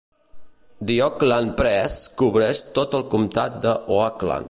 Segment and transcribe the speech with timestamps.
[0.91, 4.39] "The Oakland Press" cobreix tot el Comtat de Oakland.